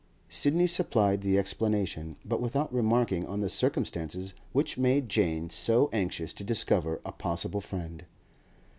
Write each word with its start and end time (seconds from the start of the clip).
Sidney 0.29 0.65
supplied 0.65 1.21
the 1.21 1.37
explanation, 1.37 2.15
but 2.25 2.41
without 2.41 2.73
remarking 2.73 3.27
on 3.27 3.41
the 3.41 3.49
circumstances 3.49 4.33
which 4.51 4.75
made 4.75 5.09
Jane 5.09 5.51
so 5.51 5.91
anxious 5.93 6.33
to 6.33 6.43
discover 6.43 6.99
a 7.05 7.11
possible 7.11 7.61
friend. 7.61 8.03